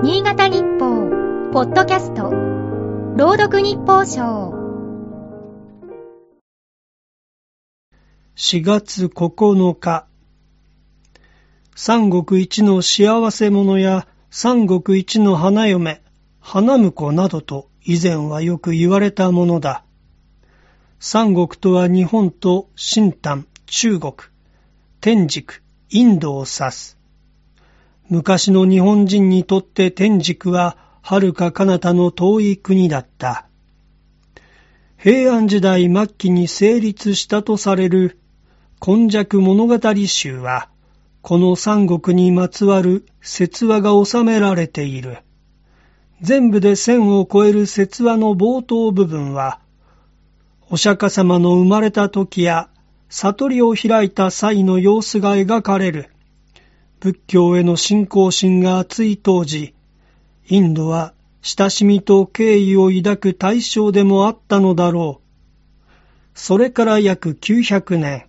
[0.00, 2.30] 新潟日報、ポッドキャスト、
[3.16, 4.54] 朗読日報賞。
[8.36, 10.06] 4月9日
[11.74, 16.00] 三国一の幸せ者や三国一の花嫁、
[16.38, 19.82] 花婿などと以前はよく言われたものだ。
[21.00, 24.14] 三国とは日本と新丹、中国、
[25.00, 25.60] 天竺、
[25.90, 26.97] インドを指す。
[28.08, 33.46] 昔の日本人にとって天竺は遥か彼方の遠い国だった。
[34.96, 38.18] 平安時代末期に成立したとされる
[38.80, 40.68] 今昔物語集は、
[41.20, 45.18] この三国にまつわる説話が収められている。
[46.22, 49.60] 全部で千を超える説話の冒頭部分は、
[50.70, 52.68] お釈迦様の生まれた時や
[53.08, 56.10] 悟りを開いた際の様子が描かれる。
[57.00, 59.74] 仏教への信仰心が熱い当時、
[60.48, 65.88] インドは親しみと敬意を抱く対象でもあったのだろう。
[66.34, 68.26] それから約900年、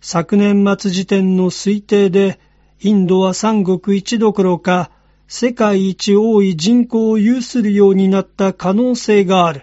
[0.00, 2.38] 昨年末時点の推定で、
[2.80, 4.92] インドは三国一どころか、
[5.26, 9.62] 世界一多い人口を有するようになった可能性がある。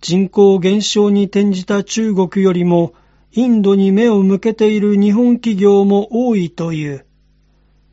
[0.00, 2.94] 人口減少に転じた中国よりも、
[3.32, 7.05] インドに目を向けている日本企業も多いという。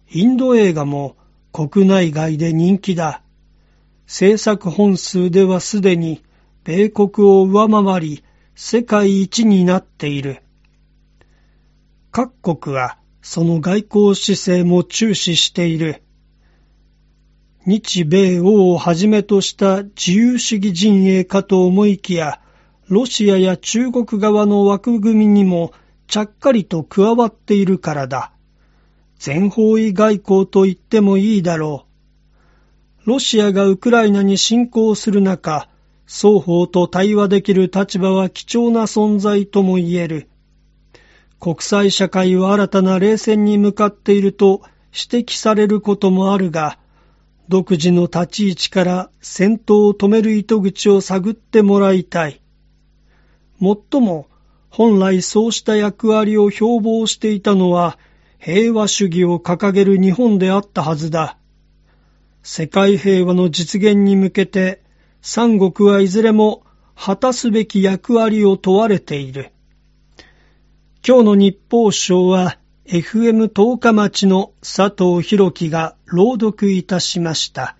[0.10, 1.16] インド映画も
[1.52, 3.22] 国内外で人気だ。
[4.06, 6.24] 制作本数ではすでに
[6.64, 8.24] 米国を上回り
[8.56, 10.44] 世界一になっている。
[12.12, 16.04] 各国はその外交姿勢も注視している。
[17.66, 22.42] 日米欧をはじめとした自由主義陣営かと思いきや、
[22.90, 25.72] ロシアや中国側の枠組みにも
[26.08, 28.33] ちゃっかりと加わっているからだ。
[29.26, 31.86] 全方位外交と言ってもいいだろ
[33.06, 33.10] う。
[33.10, 35.70] ロシアがウクライナに侵攻する中、
[36.06, 40.28] 双方と対話できる立場は貴重な存在とも言える。
[41.40, 46.78] 国際社会は新たな冷戦に向かっていると指摘されることもあるが、
[47.48, 52.42] 独自の立ち位置から戦闘を止める糸口を探ってもらいたい。
[53.58, 54.28] もっとも、
[54.70, 57.98] 本来そうした役割を標榜していたのは、
[58.46, 61.38] 平和主義を掲げる日本であったはずだ。
[62.42, 64.82] 世界平和の実現に向けて、
[65.22, 69.52] 三国はいずれも果たすべき役割を問われている。
[71.08, 77.78] 今日の日報賞は FM 十日町の佐藤弘樹が朗読いたしました。